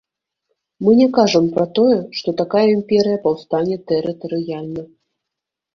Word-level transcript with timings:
Мы 0.85 0.93
не 0.99 1.07
кажам 1.17 1.45
пра 1.59 1.65
тое, 1.81 1.99
што 2.21 2.35
такая 2.41 2.65
імперыя 2.77 3.21
паўстане 3.27 3.75
тэрытарыяльна. 3.95 4.83